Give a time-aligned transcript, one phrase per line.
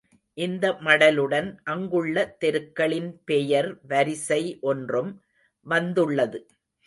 [0.37, 5.11] இந்த மடலுடன் அங்குள்ள தெருக்களின் பெயர் வரிசை ஒன்றும்
[5.65, 6.39] வந்துள்ளது.